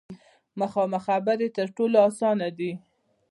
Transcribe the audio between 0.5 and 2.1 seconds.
مخامخ خبرې تر ټولو